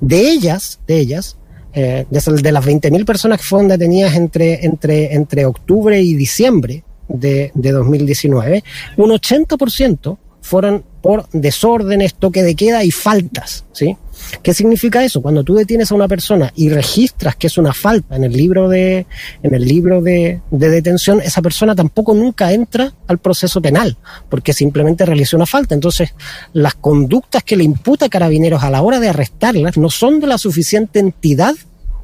De 0.00 0.30
ellas, 0.30 0.80
de 0.86 0.98
ellas, 0.98 1.36
eh, 1.72 2.06
de, 2.10 2.20
de, 2.42 2.52
las 2.52 2.64
20.000 2.64 3.04
personas 3.04 3.38
que 3.38 3.44
fueron 3.44 3.68
detenidas 3.68 4.16
entre, 4.16 4.64
entre, 4.64 5.14
entre 5.14 5.44
octubre 5.44 6.00
y 6.00 6.14
diciembre 6.14 6.82
de, 7.10 7.52
de 7.54 7.72
2019, 7.72 8.64
un 8.96 9.10
80% 9.10 10.18
fueron 10.40 10.84
por 11.02 11.28
desórdenes, 11.32 12.14
toque 12.14 12.42
de 12.42 12.54
queda 12.54 12.84
y 12.84 12.90
faltas, 12.90 13.64
¿sí? 13.72 13.96
¿Qué 14.42 14.52
significa 14.52 15.02
eso? 15.04 15.22
Cuando 15.22 15.44
tú 15.44 15.54
detienes 15.54 15.90
a 15.90 15.94
una 15.94 16.08
persona 16.08 16.52
y 16.54 16.68
registras 16.68 17.36
que 17.36 17.46
es 17.46 17.56
una 17.56 17.72
falta 17.72 18.16
en 18.16 18.24
el 18.24 18.32
libro 18.32 18.68
de, 18.68 19.06
en 19.42 19.54
el 19.54 19.64
libro 19.64 20.02
de, 20.02 20.40
de 20.50 20.68
detención, 20.68 21.20
esa 21.20 21.40
persona 21.40 21.74
tampoco 21.74 22.14
nunca 22.14 22.52
entra 22.52 22.92
al 23.06 23.18
proceso 23.18 23.62
penal, 23.62 23.96
porque 24.28 24.52
simplemente 24.52 25.06
realizó 25.06 25.36
una 25.36 25.46
falta. 25.46 25.74
Entonces, 25.74 26.14
las 26.52 26.74
conductas 26.74 27.42
que 27.44 27.56
le 27.56 27.64
imputa 27.64 28.08
Carabineros 28.08 28.62
a 28.62 28.70
la 28.70 28.82
hora 28.82 29.00
de 29.00 29.08
arrestarlas 29.08 29.78
no 29.78 29.88
son 29.88 30.20
de 30.20 30.26
la 30.26 30.38
suficiente 30.38 30.98
entidad 30.98 31.54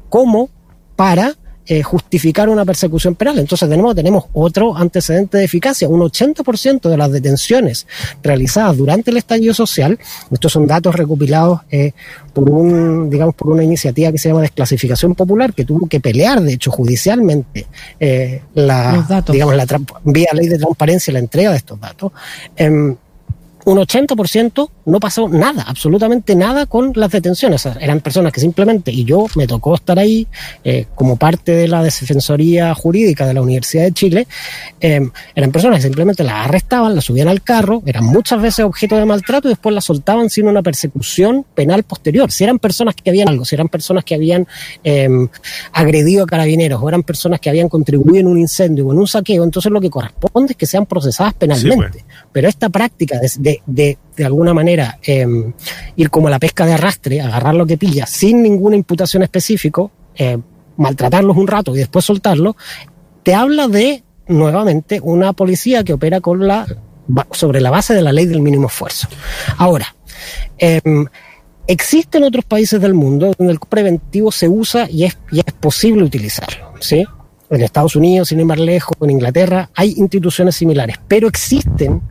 como 0.09 0.49
para 0.95 1.35
eh, 1.69 1.83
justificar 1.83 2.47
una 2.47 2.63
persecución 2.63 3.15
penal. 3.15 3.39
Entonces 3.39 3.67
tenemos, 3.69 3.93
tenemos 3.93 4.25
otro 4.33 4.77
antecedente 4.77 5.37
de 5.37 5.43
eficacia. 5.43 5.89
Un 5.89 5.99
80% 5.99 6.89
de 6.89 6.97
las 6.97 7.11
detenciones 7.11 7.87
realizadas 8.23 8.77
durante 8.77 9.11
el 9.11 9.17
estallido 9.17 9.53
social, 9.53 9.99
estos 10.31 10.53
son 10.53 10.65
datos 10.65 10.95
recopilados 10.95 11.61
eh, 11.69 11.91
por 12.33 12.49
un, 12.49 13.09
digamos, 13.09 13.35
por 13.35 13.51
una 13.51 13.63
iniciativa 13.63 14.11
que 14.11 14.17
se 14.17 14.29
llama 14.29 14.41
desclasificación 14.41 15.13
popular, 15.13 15.53
que 15.53 15.65
tuvo 15.65 15.87
que 15.87 15.99
pelear, 15.99 16.41
de 16.41 16.53
hecho, 16.53 16.71
judicialmente, 16.71 17.67
eh, 17.99 18.43
la, 18.53 19.23
digamos, 19.27 19.55
la 19.55 19.65
vía 20.05 20.29
ley 20.33 20.47
de 20.47 20.57
transparencia 20.57 21.11
la 21.11 21.19
entrega 21.19 21.51
de 21.51 21.57
estos 21.57 21.79
datos. 21.79 22.11
Un 23.67 23.77
80% 23.77 24.69
no 24.85 24.99
pasó 24.99 25.29
nada, 25.29 25.63
absolutamente 25.67 26.35
nada 26.35 26.65
con 26.65 26.93
las 26.95 27.11
detenciones. 27.11 27.65
eran 27.79 27.99
personas 28.01 28.31
que 28.31 28.39
simplemente, 28.39 28.91
y 28.91 29.03
yo 29.03 29.25
me 29.35 29.45
tocó 29.45 29.75
estar 29.75 29.99
ahí 29.99 30.25
eh, 30.63 30.85
como 30.95 31.17
parte 31.17 31.51
de 31.51 31.67
la 31.67 31.83
defensoría 31.83 32.73
jurídica 32.73 33.27
de 33.27 33.33
la 33.33 33.41
Universidad 33.41 33.83
de 33.83 33.91
Chile, 33.91 34.27
eh, 34.79 35.09
eran 35.35 35.51
personas 35.51 35.79
que 35.79 35.83
simplemente 35.83 36.23
las 36.23 36.45
arrestaban, 36.45 36.95
las 36.95 37.05
subían 37.05 37.27
al 37.27 37.43
carro, 37.43 37.83
eran 37.85 38.05
muchas 38.05 38.41
veces 38.41 38.63
objeto 38.63 38.95
de 38.95 39.05
maltrato 39.05 39.47
y 39.47 39.51
después 39.51 39.75
las 39.75 39.85
soltaban 39.85 40.29
sin 40.29 40.47
una 40.47 40.63
persecución 40.63 41.45
penal 41.53 41.83
posterior. 41.83 42.31
Si 42.31 42.45
eran 42.45 42.59
personas 42.59 42.95
que 42.95 43.09
habían 43.09 43.27
algo, 43.27 43.43
si 43.43 43.55
eran 43.55 43.67
personas 43.67 44.03
que 44.05 44.15
habían 44.15 44.47
eh, 44.83 45.09
agredido 45.73 46.23
a 46.23 46.25
carabineros 46.25 46.81
o 46.81 46.87
eran 46.87 47.03
personas 47.03 47.39
que 47.41 47.49
habían 47.49 47.67
contribuido 47.67 48.19
en 48.19 48.27
un 48.27 48.39
incendio 48.39 48.87
o 48.87 48.93
en 48.93 48.99
un 48.99 49.07
saqueo, 49.07 49.43
entonces 49.43 49.71
lo 49.71 49.81
que 49.81 49.89
corresponde 49.89 50.53
es 50.53 50.57
que 50.57 50.65
sean 50.65 50.85
procesadas 50.85 51.33
penalmente. 51.33 52.05
Pues. 52.05 52.25
Pero 52.31 52.47
esta 52.47 52.69
práctica 52.69 53.19
de 53.19 53.27
de, 53.35 53.56
de, 53.65 53.97
alguna 54.23 54.53
manera 54.53 54.99
em, 55.03 55.53
ir 55.95 56.09
como 56.09 56.29
la 56.29 56.39
pesca 56.39 56.65
de 56.65 56.73
arrastre, 56.73 57.21
agarrar 57.21 57.55
lo 57.55 57.65
que 57.65 57.77
pilla 57.77 58.05
sin 58.05 58.41
ninguna 58.41 58.75
imputación 58.75 59.23
específica, 59.23 59.83
eh, 60.15 60.37
maltratarlos 60.77 61.37
un 61.37 61.47
rato 61.47 61.75
y 61.75 61.79
después 61.79 62.05
soltarlos, 62.05 62.55
te 63.23 63.35
habla 63.35 63.67
de 63.67 64.03
nuevamente 64.27 64.99
una 65.01 65.33
policía 65.33 65.83
que 65.83 65.93
opera 65.93 66.19
sobre 67.31 67.61
la 67.61 67.69
base 67.69 67.93
de 67.93 68.01
la 68.01 68.11
ley 68.11 68.25
del 68.25 68.41
mínimo 68.41 68.67
esfuerzo. 68.67 69.07
Ahora, 69.57 69.95
em, 70.57 71.05
existen 71.67 72.23
otros 72.23 72.45
países 72.45 72.81
del 72.81 72.93
mundo 72.93 73.33
donde 73.37 73.53
el 73.53 73.59
preventivo 73.59 74.31
se 74.31 74.47
usa 74.47 74.89
y 74.89 75.03
es, 75.03 75.17
y 75.31 75.39
es 75.39 75.53
posible 75.53 76.03
utilizarlo, 76.03 76.73
¿sí? 76.79 77.05
En 77.49 77.61
Estados 77.61 77.95
Unidos, 77.95 78.29
sin 78.29 78.39
ir 78.39 78.45
más 78.45 78.59
lejos, 78.59 78.97
en 79.01 79.09
Inglaterra, 79.09 79.69
hay 79.73 79.93
instituciones 79.97 80.55
similares, 80.55 80.97
pero 81.07 81.27
existen 81.27 82.01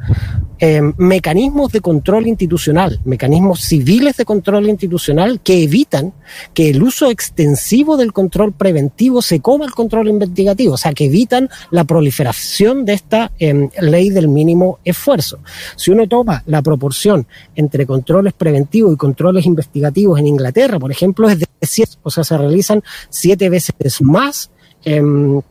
eh, 0.58 0.80
mecanismos 0.96 1.70
de 1.72 1.82
control 1.82 2.26
institucional, 2.26 2.98
mecanismos 3.04 3.60
civiles 3.60 4.16
de 4.16 4.24
control 4.24 4.66
institucional 4.70 5.40
que 5.42 5.62
evitan 5.62 6.14
que 6.54 6.70
el 6.70 6.82
uso 6.82 7.10
extensivo 7.10 7.98
del 7.98 8.14
control 8.14 8.54
preventivo 8.54 9.20
se 9.20 9.40
coma 9.40 9.66
el 9.66 9.72
control 9.72 10.08
investigativo, 10.08 10.74
o 10.74 10.78
sea, 10.78 10.94
que 10.94 11.04
evitan 11.04 11.50
la 11.70 11.84
proliferación 11.84 12.86
de 12.86 12.94
esta 12.94 13.32
em, 13.38 13.68
ley 13.82 14.08
del 14.08 14.28
mínimo 14.28 14.78
esfuerzo. 14.82 15.40
Si 15.76 15.90
uno 15.90 16.08
toma 16.08 16.42
la 16.46 16.62
proporción 16.62 17.26
entre 17.54 17.84
controles 17.84 18.32
preventivos 18.32 18.94
y 18.94 18.96
controles 18.96 19.44
investigativos 19.44 20.18
en 20.18 20.28
Inglaterra, 20.28 20.78
por 20.78 20.90
ejemplo, 20.90 21.28
es 21.28 21.38
de 21.40 21.46
7, 21.60 21.98
o 22.02 22.10
sea, 22.10 22.24
se 22.24 22.38
realizan 22.38 22.82
siete 23.10 23.50
veces 23.50 23.74
más 24.00 24.50
em, 24.86 25.42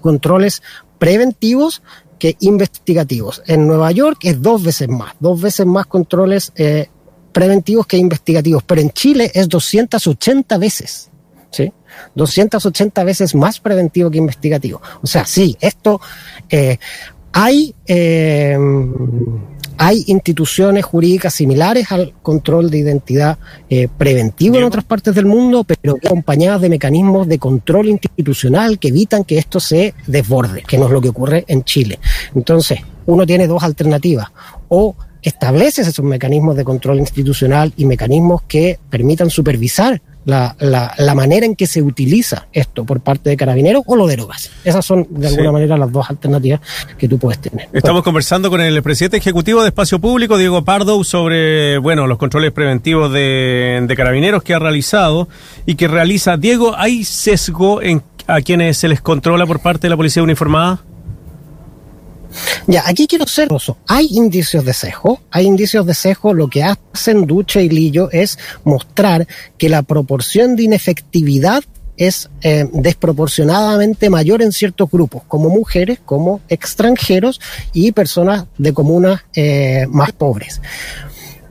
controles 0.00 0.62
preventivos 0.98 1.82
que 2.18 2.36
investigativos. 2.38 3.42
En 3.46 3.66
Nueva 3.66 3.90
York 3.90 4.20
es 4.22 4.40
dos 4.40 4.62
veces 4.62 4.88
más, 4.88 5.14
dos 5.18 5.40
veces 5.40 5.66
más 5.66 5.86
controles 5.86 6.52
eh, 6.54 6.86
preventivos 7.32 7.86
que 7.86 7.96
investigativos, 7.96 8.62
pero 8.62 8.80
en 8.80 8.90
Chile 8.90 9.32
es 9.34 9.48
280 9.48 10.58
veces. 10.58 11.10
¿Sí? 11.50 11.72
280 12.14 13.04
veces 13.04 13.34
más 13.34 13.60
preventivo 13.60 14.10
que 14.10 14.18
investigativo. 14.18 14.80
O 15.02 15.06
sea, 15.06 15.26
sí, 15.26 15.56
esto 15.60 16.00
eh, 16.48 16.78
hay 17.32 17.74
eh, 17.86 18.56
hay 19.78 20.04
instituciones 20.06 20.84
jurídicas 20.84 21.34
similares 21.34 21.90
al 21.92 22.12
control 22.22 22.70
de 22.70 22.78
identidad 22.78 23.38
eh, 23.68 23.88
preventivo 23.96 24.56
en 24.56 24.64
otras 24.64 24.84
partes 24.84 25.14
del 25.14 25.26
mundo, 25.26 25.64
pero 25.64 25.96
acompañadas 26.02 26.60
de 26.60 26.68
mecanismos 26.68 27.28
de 27.28 27.38
control 27.38 27.88
institucional 27.88 28.78
que 28.78 28.88
evitan 28.88 29.24
que 29.24 29.38
esto 29.38 29.60
se 29.60 29.94
desborde, 30.06 30.62
que 30.62 30.78
no 30.78 30.86
es 30.86 30.92
lo 30.92 31.00
que 31.00 31.08
ocurre 31.08 31.44
en 31.48 31.64
Chile. 31.64 31.98
Entonces, 32.34 32.80
uno 33.06 33.26
tiene 33.26 33.46
dos 33.46 33.62
alternativas. 33.62 34.28
O 34.68 34.94
estableces 35.22 35.86
esos 35.86 36.04
mecanismos 36.04 36.56
de 36.56 36.64
control 36.64 36.98
institucional 36.98 37.72
y 37.76 37.84
mecanismos 37.84 38.42
que 38.42 38.78
permitan 38.90 39.30
supervisar 39.30 40.02
la, 40.24 40.54
la, 40.60 40.94
la, 40.98 41.14
manera 41.14 41.46
en 41.46 41.56
que 41.56 41.66
se 41.66 41.82
utiliza 41.82 42.46
esto 42.52 42.84
por 42.84 43.00
parte 43.00 43.30
de 43.30 43.36
carabineros 43.36 43.82
o 43.86 43.96
lo 43.96 44.06
derogas. 44.06 44.50
Esas 44.64 44.84
son 44.84 45.06
de 45.10 45.28
alguna 45.28 45.52
manera 45.52 45.76
las 45.76 45.90
dos 45.90 46.08
alternativas 46.08 46.60
que 46.96 47.08
tú 47.08 47.18
puedes 47.18 47.40
tener. 47.40 47.68
Estamos 47.72 48.02
conversando 48.02 48.50
con 48.50 48.60
el 48.60 48.82
presidente 48.82 49.16
ejecutivo 49.16 49.62
de 49.62 49.68
Espacio 49.68 49.98
Público, 49.98 50.38
Diego 50.38 50.64
Pardo, 50.64 51.02
sobre 51.04 51.78
bueno 51.78 52.06
los 52.06 52.18
controles 52.18 52.52
preventivos 52.52 53.12
de, 53.12 53.84
de 53.86 53.96
carabineros 53.96 54.42
que 54.42 54.54
ha 54.54 54.58
realizado 54.58 55.28
y 55.66 55.74
que 55.74 55.88
realiza. 55.88 56.36
Diego, 56.36 56.74
¿hay 56.76 57.04
sesgo 57.04 57.82
en 57.82 58.02
a 58.26 58.40
quienes 58.40 58.78
se 58.78 58.88
les 58.88 59.00
controla 59.00 59.46
por 59.46 59.60
parte 59.60 59.86
de 59.86 59.90
la 59.90 59.96
policía 59.96 60.22
uniformada? 60.22 60.80
Ya, 62.66 62.82
aquí 62.86 63.06
quiero 63.06 63.26
ser 63.26 63.52
oso. 63.52 63.76
Hay 63.86 64.08
indicios 64.12 64.64
de 64.64 64.72
sesgo, 64.72 65.20
hay 65.30 65.46
indicios 65.46 65.86
de 65.86 65.94
sesgo. 65.94 66.34
Lo 66.34 66.48
que 66.48 66.62
hacen 66.62 67.26
Duche 67.26 67.62
y 67.62 67.68
Lillo 67.68 68.10
es 68.10 68.38
mostrar 68.64 69.26
que 69.58 69.68
la 69.68 69.82
proporción 69.82 70.56
de 70.56 70.64
inefectividad 70.64 71.64
es 71.96 72.30
eh, 72.42 72.66
desproporcionadamente 72.72 74.10
mayor 74.10 74.42
en 74.42 74.52
ciertos 74.52 74.90
grupos, 74.90 75.22
como 75.28 75.48
mujeres, 75.50 76.00
como 76.04 76.40
extranjeros 76.48 77.40
y 77.72 77.92
personas 77.92 78.46
de 78.58 78.72
comunas 78.72 79.22
eh, 79.34 79.86
más 79.88 80.12
pobres. 80.12 80.60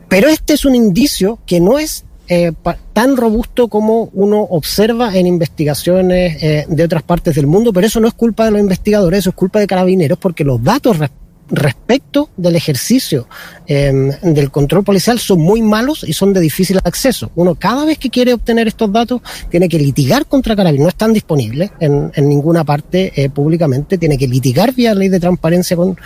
Pero 0.10 0.28
este 0.28 0.54
es 0.54 0.66
un 0.66 0.76
indicio 0.76 1.40
que 1.46 1.62
no 1.62 1.80
es 1.80 2.04
eh, 2.34 2.54
tan 2.94 3.18
robusto 3.18 3.68
como 3.68 4.10
uno 4.14 4.40
observa 4.40 5.18
en 5.18 5.28
investigaciones 5.28 6.42
eh, 6.42 6.66
de 6.66 6.84
otras 6.86 7.04
partes 7.04 7.36
del 7.36 7.46
mundo, 7.46 7.74
pero 7.74 7.86
eso 7.86 8.00
no 8.00 8.08
es 8.08 8.14
culpa 8.14 8.46
de 8.46 8.52
los 8.52 8.62
investigadores, 8.62 9.20
eso 9.20 9.32
es 9.32 9.36
culpa 9.36 9.60
de 9.60 9.68
carabineros, 9.68 10.18
porque 10.18 10.46
los 10.46 10.64
datos 10.64 10.98
respecto 10.98 11.21
del 12.38 12.56
ejercicio 12.56 13.28
em, 13.68 14.10
del 14.22 14.50
control 14.52 14.84
policial 14.84 15.20
son 15.20 15.40
muy 15.40 15.62
malos 15.62 16.06
y 16.08 16.14
son 16.14 16.34
de 16.34 16.40
difícil 16.40 16.80
acceso. 16.84 17.32
Uno 17.36 17.56
cada 17.56 17.86
vez 17.86 17.98
que 17.98 18.10
quiere 18.10 18.34
obtener 18.34 18.68
estos 18.68 18.92
datos 18.92 19.22
tiene 19.50 19.68
que 19.68 19.78
litigar 19.78 20.26
contra 20.26 20.56
Carabineros, 20.56 20.86
no 20.86 20.90
están 20.90 21.14
disponibles 21.14 21.72
en, 21.80 22.12
en 22.16 22.30
ninguna 22.30 22.64
parte 22.64 23.12
eh, 23.16 23.30
públicamente, 23.30 23.98
tiene 23.98 24.18
que 24.18 24.28
litigar 24.28 24.74
vía 24.74 24.96
ley 24.96 25.10
de 25.10 25.20
transparencia 25.20 25.76
con, 25.76 25.98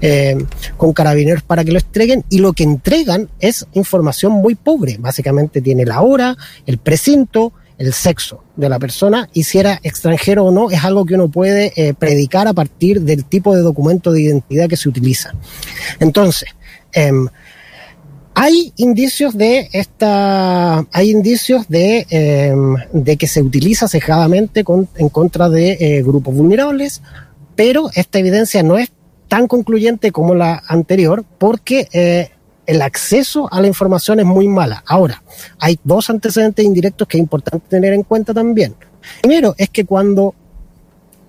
em, 0.00 0.46
con 0.76 0.92
Carabineros 0.92 1.42
para 1.42 1.64
que 1.64 1.72
lo 1.72 1.78
entreguen 1.78 2.24
y 2.30 2.38
lo 2.38 2.52
que 2.52 2.64
entregan 2.64 3.28
es 3.40 3.66
información 3.74 4.32
muy 4.32 4.54
pobre. 4.54 4.96
Básicamente 4.98 5.60
tiene 5.60 5.84
la 5.84 6.00
hora, 6.00 6.36
el 6.66 6.78
precinto, 6.78 7.52
el 7.78 7.92
sexo 7.92 8.44
de 8.56 8.68
la 8.68 8.78
persona 8.78 9.28
y 9.32 9.44
si 9.44 9.58
era 9.58 9.80
extranjero 9.82 10.44
o 10.44 10.50
no 10.50 10.70
es 10.70 10.84
algo 10.84 11.04
que 11.04 11.14
uno 11.14 11.28
puede 11.28 11.72
eh, 11.76 11.94
predicar 11.94 12.46
a 12.46 12.52
partir 12.52 13.00
del 13.00 13.24
tipo 13.24 13.54
de 13.54 13.62
documento 13.62 14.12
de 14.12 14.22
identidad 14.22 14.68
que 14.68 14.76
se 14.76 14.88
utiliza. 14.88 15.34
Entonces, 15.98 16.48
em, 16.92 17.28
hay 18.34 18.72
indicios 18.76 19.36
de 19.36 19.68
esta, 19.72 20.84
hay 20.92 21.10
indicios 21.10 21.68
de, 21.68 22.06
em, 22.10 22.76
de 22.92 23.16
que 23.16 23.28
se 23.28 23.42
utiliza 23.42 23.86
cejadamente 23.88 24.64
en 24.96 25.08
contra 25.08 25.48
de 25.48 25.76
eh, 25.80 26.02
grupos 26.02 26.34
vulnerables, 26.34 27.02
pero 27.54 27.90
esta 27.94 28.18
evidencia 28.18 28.62
no 28.62 28.76
es 28.76 28.90
tan 29.28 29.46
concluyente 29.46 30.12
como 30.12 30.34
la 30.34 30.62
anterior 30.66 31.24
porque 31.38 31.88
eh, 31.92 32.30
el 32.66 32.82
acceso 32.82 33.48
a 33.52 33.60
la 33.60 33.66
información 33.66 34.20
es 34.20 34.26
muy 34.26 34.48
mala. 34.48 34.82
Ahora, 34.86 35.22
hay 35.58 35.78
dos 35.84 36.10
antecedentes 36.10 36.64
indirectos 36.64 37.06
que 37.08 37.18
es 37.18 37.22
importante 37.22 37.68
tener 37.68 37.92
en 37.92 38.02
cuenta 38.02 38.32
también. 38.32 38.74
Primero 39.22 39.54
es 39.58 39.68
que 39.70 39.84
cuando 39.84 40.34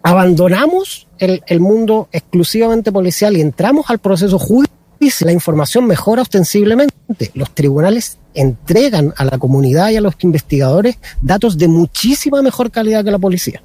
abandonamos 0.02 1.08
el, 1.18 1.60
mundo 1.60 2.10
exclusivamente 2.12 2.92
policial 2.92 3.36
y 3.36 3.42
entramos 3.42 3.90
al 3.90 4.00
proceso 4.00 4.38
judicial, 4.38 4.76
la 5.22 5.32
información 5.32 5.86
mejora 5.86 6.22
ostensiblemente. 6.22 7.32
Los 7.34 7.52
tribunales 7.52 8.18
entregan 8.34 9.14
a 9.18 9.26
la 9.26 9.38
comunidad 9.38 9.90
y 9.90 9.98
a 9.98 10.02
los 10.02 10.16
investigadores 10.20 10.98
datos 11.22 11.58
de 11.58 11.68
muchísima 11.68 12.42
mejor 12.42 12.72
calidad 12.72 13.04
que 13.04 13.12
la 13.12 13.20
policía. 13.20 13.62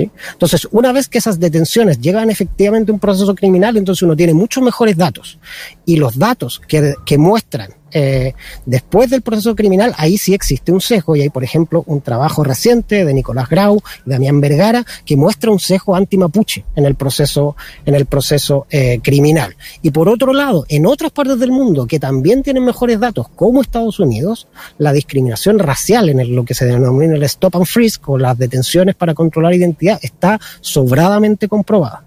Entonces, 0.00 0.66
una 0.70 0.92
vez 0.92 1.08
que 1.08 1.18
esas 1.18 1.38
detenciones 1.38 2.00
llegan 2.00 2.30
efectivamente 2.30 2.90
a 2.90 2.94
un 2.94 3.00
proceso 3.00 3.34
criminal, 3.34 3.76
entonces 3.76 4.02
uno 4.02 4.16
tiene 4.16 4.34
muchos 4.34 4.62
mejores 4.62 4.96
datos. 4.96 5.38
Y 5.84 5.96
los 5.96 6.18
datos 6.18 6.60
que, 6.66 7.18
muestran 7.18 7.70
eh, 7.92 8.34
después 8.66 9.10
del 9.10 9.22
proceso 9.22 9.54
criminal, 9.54 9.94
ahí 9.96 10.18
sí 10.18 10.34
existe 10.34 10.72
un 10.72 10.80
sesgo 10.80 11.16
y 11.16 11.22
hay, 11.22 11.30
por 11.30 11.44
ejemplo, 11.44 11.82
un 11.86 12.00
trabajo 12.00 12.44
reciente 12.44 13.04
de 13.04 13.14
Nicolás 13.14 13.48
Grau 13.48 13.82
y 14.06 14.10
Damián 14.10 14.40
Vergara 14.40 14.84
que 15.04 15.16
muestra 15.16 15.50
un 15.50 15.60
sesgo 15.60 15.94
anti-mapuche 15.94 16.64
en 16.76 16.86
el 16.86 16.94
proceso, 16.94 17.56
en 17.84 17.94
el 17.94 18.06
proceso 18.06 18.66
eh, 18.70 19.00
criminal. 19.02 19.56
Y 19.82 19.90
por 19.90 20.08
otro 20.08 20.32
lado, 20.32 20.64
en 20.68 20.86
otras 20.86 21.12
partes 21.12 21.38
del 21.38 21.52
mundo 21.52 21.86
que 21.86 21.98
también 21.98 22.42
tienen 22.42 22.64
mejores 22.64 23.00
datos, 23.00 23.28
como 23.34 23.60
Estados 23.60 24.00
Unidos, 24.00 24.48
la 24.78 24.92
discriminación 24.92 25.58
racial 25.58 26.08
en 26.08 26.34
lo 26.34 26.44
que 26.44 26.54
se 26.54 26.64
denomina 26.64 27.14
el 27.14 27.22
stop 27.24 27.56
and 27.56 27.66
frisk 27.66 28.08
o 28.08 28.18
las 28.18 28.38
detenciones 28.38 28.94
para 28.94 29.14
controlar 29.14 29.54
identidad 29.54 29.98
está 30.02 30.40
sobradamente 30.60 31.48
comprobada. 31.48 32.04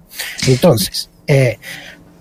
Entonces, 0.47 1.09
eh, 1.27 1.57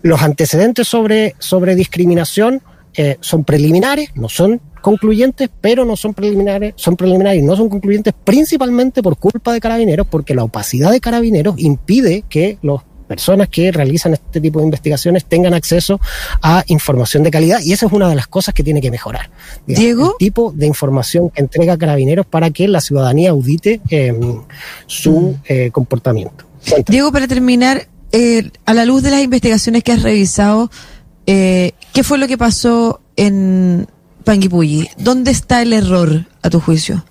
los 0.02 0.23
antecedentes 0.23 0.87
sobre, 0.87 1.35
sobre 1.38 1.75
discriminación 1.75 2.62
eh, 2.97 3.17
son 3.21 3.45
preliminares, 3.45 4.11
no 4.15 4.29
son 4.29 4.61
concluyentes, 4.81 5.49
pero 5.61 5.85
no 5.85 5.97
son 5.97 6.13
preliminares, 6.13 6.75
son 6.77 6.97
preliminares 6.97 7.43
y 7.43 7.47
no 7.47 7.57
son 7.57 7.69
concluyentes 7.69 8.13
principalmente 8.25 9.03
por 9.03 9.17
culpa 9.17 9.53
de 9.53 9.61
carabineros, 9.61 10.07
porque 10.07 10.35
la 10.35 10.45
opacidad 10.45 10.91
de 10.91 11.01
carabineros 11.01 11.55
impide 11.59 12.25
que 12.29 12.59
las 12.63 12.83
personas 13.07 13.49
que 13.49 13.71
realizan 13.71 14.15
este 14.15 14.41
tipo 14.41 14.59
de 14.59 14.67
investigaciones 14.67 15.25
tengan 15.25 15.55
acceso 15.55 16.01
a 16.43 16.65
información 16.69 17.23
de 17.23 17.31
calidad 17.31 17.61
y 17.63 17.73
esa 17.73 17.87
es 17.87 17.93
una 17.93 18.09
de 18.09 18.15
las 18.15 18.27
cosas 18.27 18.55
que 18.55 18.63
tiene 18.63 18.81
que 18.81 18.91
mejorar. 18.91 19.31
Diego. 19.67 20.13
El 20.13 20.19
tipo 20.19 20.53
de 20.55 20.67
información 20.67 21.31
que 21.31 21.41
entrega 21.41 21.77
carabineros 21.77 22.27
para 22.27 22.51
que 22.51 22.69
la 22.69 22.81
ciudadanía 22.81 23.31
audite 23.31 23.81
em, 23.89 24.43
su 24.87 25.37
eh, 25.47 25.71
comportamiento. 25.71 26.45
Diego, 26.87 27.13
para 27.13 27.29
terminar, 27.29 27.89
eh, 28.13 28.51
a 28.65 28.75
la 28.75 28.85
luz 28.85 29.03
de 29.03 29.11
las 29.11 29.23
investigaciones 29.23 29.83
que 29.83 29.93
has 29.93 30.03
revisado, 30.03 30.71
eh, 31.26 31.73
¿qué 31.93 32.02
fue 32.02 32.19
lo 32.19 32.26
que 32.26 32.38
pasó 32.38 33.00
en 33.16 33.87
Panguipulli? 34.25 34.88
¿Dónde 34.99 35.31
está 35.31 35.62
el 35.62 35.73
error, 35.73 36.26
a 36.43 36.50
tu 36.50 36.61
juicio? 36.61 37.04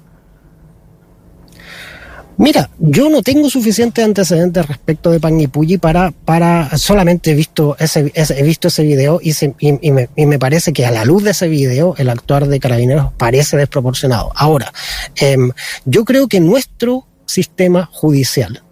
Mira, 2.37 2.69
yo 2.79 3.09
no 3.09 3.21
tengo 3.21 3.49
suficientes 3.49 4.03
antecedentes 4.03 4.65
respecto 4.65 5.11
de 5.11 5.19
Panguipulli 5.19 5.77
para, 5.77 6.11
para 6.11 6.77
solamente 6.77 7.31
he 7.31 7.35
visto 7.35 7.75
ese, 7.79 8.11
he 8.15 8.43
visto 8.43 8.69
ese 8.69 8.83
video 8.83 9.19
y, 9.21 9.33
y, 9.59 9.91
me, 9.91 10.09
y, 10.15 10.25
me, 10.25 10.39
parece 10.39 10.73
que 10.73 10.85
a 10.85 10.91
la 10.91 11.05
luz 11.05 11.23
de 11.23 11.31
ese 11.31 11.47
video 11.47 11.93
el 11.97 12.09
actuar 12.09 12.47
de 12.47 12.59
carabineros 12.59 13.13
parece 13.17 13.55
desproporcionado. 13.55 14.31
Ahora, 14.35 14.73
eh, 15.21 15.37
yo 15.85 16.05
creo 16.05 16.27
que 16.27 16.39
nuestro 16.39 17.05
sistema 17.25 17.87
judicial 17.91 18.63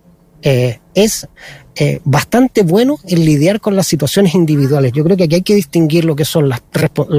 eh, 0.42 0.80
es 0.96 1.28
eh, 1.78 2.02
bastante 2.04 2.64
bueno 2.64 3.00
en 3.08 3.24
lidiar 3.24 3.62
con 3.62 3.78
las 3.78 3.88
situaciones 3.88 4.36
individuales. 4.36 4.92
Yo 4.92 5.06
creo 5.06 5.16
que 5.16 5.24
aquí 5.24 5.36
hay 5.36 5.42
que 5.42 5.56
distinguir 5.56 6.04
lo 6.04 6.18
que 6.18 6.26
son 6.26 6.52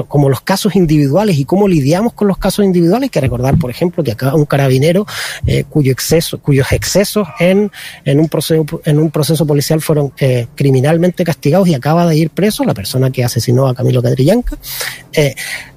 como 0.09 0.29
los 0.29 0.43
casos 0.43 0.77
individuales 0.77 1.39
y 1.39 1.47
cómo 1.47 1.69
lidiamos 1.69 2.13
con 2.13 2.29
los 2.29 2.37
casos 2.37 2.65
individuales. 2.65 3.05
Hay 3.05 3.11
que 3.11 3.21
recordar, 3.21 3.59
por 3.59 3.71
ejemplo, 3.71 4.05
que 4.05 4.13
acá 4.13 4.35
un 4.35 4.45
carabinero 4.45 5.07
eh, 5.47 5.65
cuyo 5.65 5.91
exceso, 5.91 6.39
cuyos 6.39 6.71
excesos 6.73 7.29
en, 7.41 7.71
un 8.07 9.11
proceso 9.11 9.47
policial 9.47 9.81
fueron 9.81 10.13
eh, 10.19 10.47
criminalmente 10.55 11.25
castigados 11.25 11.69
y 11.69 11.75
acaba 11.75 12.07
de 12.07 12.17
ir 12.17 12.29
preso 12.29 12.65
la 12.65 12.75
persona 12.75 13.11
que 13.11 13.25
asesinó 13.25 13.69
a 13.69 13.75
Camilo 13.75 14.03
Cadrillanca. 14.03 14.59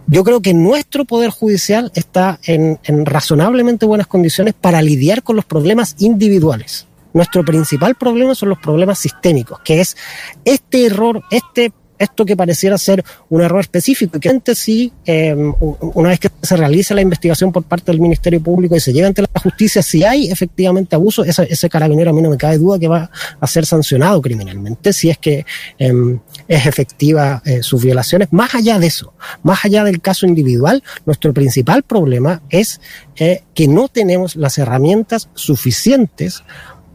Yo 0.07 0.23
creo 0.23 0.41
que 0.41 0.53
nuestro 0.53 1.05
poder 1.05 1.31
judicial 1.31 1.91
está 1.95 2.39
en 2.43 2.77
razonablemente 3.05 3.85
buenas 3.85 4.07
condiciones 4.07 4.53
para 4.53 4.81
lidiar 4.81 5.23
con 5.23 5.35
los 5.37 5.45
problemas 5.45 5.95
individuales. 5.97 6.87
Nuestro 7.15 7.45
principal 7.45 7.95
problema 7.95 8.35
son 8.35 8.49
los 8.49 8.59
problemas 8.59 8.99
sistémicos, 8.99 9.59
que 9.63 9.79
es 9.79 9.95
este 10.43 10.85
error, 10.85 11.23
este 11.31 11.71
esto 11.97 12.25
que 12.25 12.35
pareciera 12.35 12.77
ser 12.77 13.03
un 13.29 13.41
error 13.41 13.61
específico, 13.61 14.19
que 14.19 14.29
antes 14.29 14.59
sí, 14.59 14.91
eh, 15.05 15.33
una 15.33 16.09
vez 16.09 16.19
que 16.19 16.29
se 16.41 16.57
realice 16.57 16.93
la 16.93 17.01
investigación 17.01 17.51
por 17.51 17.63
parte 17.63 17.91
del 17.91 18.01
Ministerio 18.01 18.41
Público 18.41 18.75
y 18.75 18.79
se 18.79 18.91
llegue 18.91 19.07
ante 19.07 19.21
la 19.21 19.29
justicia, 19.41 19.81
si 19.81 20.03
hay 20.03 20.29
efectivamente 20.29 20.95
abuso, 20.95 21.23
ese, 21.23 21.47
ese 21.49 21.69
carabinero 21.69 22.11
a 22.11 22.13
mí 22.13 22.21
no 22.21 22.29
me 22.29 22.37
cabe 22.37 22.57
duda 22.57 22.79
que 22.79 22.87
va 22.87 23.09
a 23.39 23.47
ser 23.47 23.65
sancionado 23.65 24.21
criminalmente 24.21 24.93
si 24.93 25.09
es 25.09 25.17
que 25.17 25.45
eh, 25.79 26.19
es 26.47 26.65
efectiva 26.65 27.41
eh, 27.45 27.63
sus 27.63 27.83
violaciones. 27.83 28.27
Más 28.31 28.55
allá 28.55 28.79
de 28.79 28.87
eso, 28.87 29.13
más 29.43 29.63
allá 29.65 29.83
del 29.83 30.01
caso 30.01 30.25
individual, 30.25 30.83
nuestro 31.05 31.33
principal 31.33 31.83
problema 31.83 32.41
es 32.49 32.81
eh, 33.15 33.43
que 33.53 33.67
no 33.67 33.87
tenemos 33.87 34.35
las 34.35 34.57
herramientas 34.57 35.29
suficientes 35.33 36.43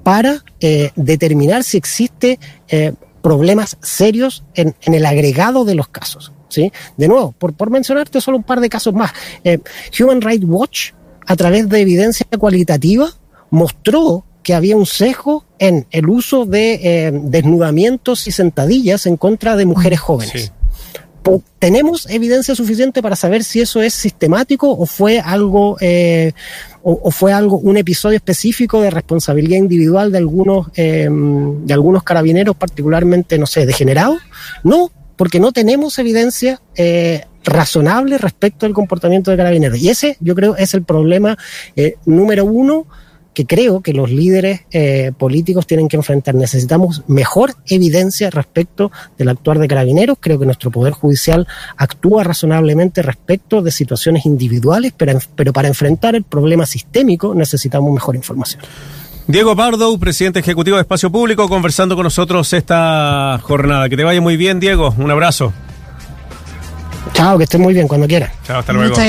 para 0.02 0.44
eh, 0.60 0.90
determinar 0.96 1.64
si 1.64 1.76
existe 1.76 2.38
eh, 2.68 2.92
problemas 3.22 3.76
serios 3.82 4.44
en, 4.54 4.74
en, 4.82 4.94
el 4.94 5.06
agregado 5.06 5.64
de 5.64 5.74
los 5.74 5.88
casos. 5.88 6.32
¿sí? 6.48 6.72
De 6.96 7.08
nuevo, 7.08 7.32
por, 7.32 7.70
mencionarte 7.70 8.20
solo 8.20 8.38
un 8.38 8.42
par 8.42 8.60
de 8.60 8.68
casos 8.68 8.94
más, 8.94 9.12
eh, 9.44 9.58
Human 9.98 10.20
Rights 10.20 10.44
Watch, 10.46 10.90
a 11.26 11.36
través 11.36 11.68
de 11.68 11.80
evidencia 11.80 12.26
cualitativa, 12.38 13.08
mostró 13.50 14.24
que 14.42 14.54
había 14.54 14.76
un 14.76 14.86
sesgo 14.86 15.44
en 15.58 15.86
el 15.90 16.08
uso 16.08 16.46
de 16.46 16.74
eh, 16.82 17.12
desnudamientos 17.12 18.26
y 18.26 18.32
sentadillas 18.32 19.06
en 19.06 19.16
contra 19.16 19.56
de 19.56 19.66
mujeres 19.66 20.00
jóvenes. 20.00 20.32
Sí 20.32 20.59
tenemos 21.58 22.08
evidencia 22.08 22.54
suficiente 22.54 23.02
para 23.02 23.16
saber 23.16 23.44
si 23.44 23.60
eso 23.60 23.82
es 23.82 23.94
sistemático 23.94 24.70
o 24.70 24.86
fue 24.86 25.20
algo 25.20 25.76
eh, 25.80 26.32
o, 26.82 27.10
fue 27.10 27.32
algo 27.32 27.58
un 27.58 27.76
episodio 27.76 28.16
específico 28.16 28.80
de 28.80 28.90
responsabilidad 28.90 29.58
individual 29.58 30.12
de 30.12 30.18
algunos 30.18 30.68
eh, 30.76 31.08
de 31.10 31.74
algunos 31.74 32.02
carabineros 32.02 32.56
particularmente 32.56 33.38
no 33.38 33.46
sé 33.46 33.66
degenerados 33.66 34.18
no 34.64 34.90
porque 35.20 35.38
no 35.38 35.52
tenemos 35.52 35.98
evidencia 35.98 36.62
eh, 36.74 37.26
razonable 37.44 38.16
respecto 38.16 38.64
al 38.64 38.72
comportamiento 38.72 39.30
de 39.30 39.36
carabineros. 39.36 39.78
Y 39.78 39.90
ese 39.90 40.16
yo 40.20 40.34
creo 40.34 40.56
es 40.56 40.72
el 40.72 40.82
problema 40.82 41.36
eh, 41.76 41.96
número 42.06 42.46
uno 42.46 42.86
que 43.34 43.46
creo 43.46 43.80
que 43.80 43.92
los 43.92 44.10
líderes 44.10 44.62
eh, 44.72 45.12
políticos 45.16 45.66
tienen 45.66 45.88
que 45.88 45.96
enfrentar. 45.96 46.34
Necesitamos 46.34 47.02
mejor 47.06 47.54
evidencia 47.66 48.30
respecto 48.30 48.90
del 49.16 49.28
actuar 49.28 49.58
de 49.58 49.68
carabineros. 49.68 50.18
Creo 50.20 50.38
que 50.38 50.46
nuestro 50.46 50.70
Poder 50.70 50.92
Judicial 50.92 51.46
actúa 51.76 52.24
razonablemente 52.24 53.02
respecto 53.02 53.62
de 53.62 53.70
situaciones 53.70 54.26
individuales, 54.26 54.92
pero, 54.96 55.18
pero 55.36 55.52
para 55.52 55.68
enfrentar 55.68 56.14
el 56.14 56.24
problema 56.24 56.66
sistémico 56.66 57.34
necesitamos 57.34 57.92
mejor 57.92 58.16
información. 58.16 58.62
Diego 59.26 59.54
Pardo, 59.54 59.96
presidente 59.98 60.40
ejecutivo 60.40 60.76
de 60.76 60.82
Espacio 60.82 61.10
Público, 61.10 61.48
conversando 61.48 61.94
con 61.94 62.02
nosotros 62.02 62.52
esta 62.52 63.38
jornada. 63.42 63.88
Que 63.88 63.96
te 63.96 64.02
vaya 64.02 64.20
muy 64.20 64.36
bien, 64.36 64.58
Diego. 64.58 64.92
Un 64.98 65.10
abrazo. 65.10 65.52
Chao, 67.12 67.38
que 67.38 67.44
estés 67.44 67.60
muy 67.60 67.74
bien 67.74 67.86
cuando 67.86 68.06
quieras. 68.06 68.32
Chao, 68.44 68.58
hasta 68.58 68.72
luego. 68.72 68.90
Muchas 68.90 69.06